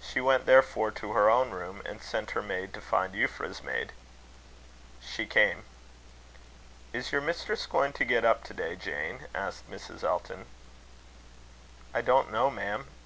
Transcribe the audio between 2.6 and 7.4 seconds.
to find Euphra's maid. She came. "Is your